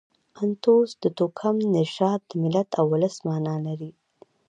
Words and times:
انتوس 0.43 0.89
د 1.03 1.05
توکم، 1.17 1.55
نژاد، 1.75 2.21
د 2.29 2.31
ملت 2.43 2.69
او 2.79 2.85
اولس 2.91 3.15
مانا 3.27 3.55
لري. 3.65 3.91